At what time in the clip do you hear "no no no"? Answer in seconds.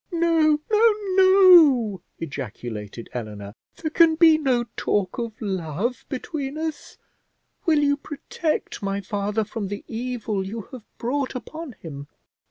0.11-2.01